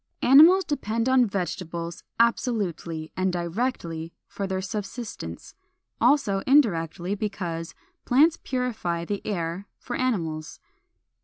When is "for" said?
4.25-4.47, 9.77-9.95